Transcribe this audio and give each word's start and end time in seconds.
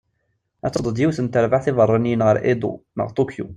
Atta 0.65 0.75
tewweḍ-d 0.77 1.01
yiwet 1.01 1.19
n 1.21 1.27
terbaεt 1.27 1.65
ibeṛṛaniyen 1.71 2.25
ɣer 2.27 2.37
Edo, 2.51 2.71
neɣ 2.97 3.07
Ṭukyu. 3.17 3.47